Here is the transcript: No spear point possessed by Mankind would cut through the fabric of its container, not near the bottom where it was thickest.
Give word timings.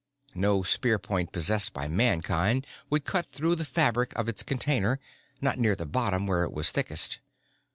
No 0.33 0.63
spear 0.63 0.97
point 0.97 1.31
possessed 1.31 1.73
by 1.73 1.87
Mankind 1.87 2.65
would 2.89 3.05
cut 3.05 3.27
through 3.27 3.53
the 3.53 3.63
fabric 3.63 4.13
of 4.15 4.27
its 4.27 4.41
container, 4.41 4.99
not 5.41 5.59
near 5.59 5.75
the 5.75 5.85
bottom 5.85 6.25
where 6.25 6.41
it 6.41 6.51
was 6.53 6.71
thickest. 6.71 7.19